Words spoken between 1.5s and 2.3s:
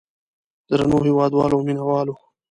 او مینه والو.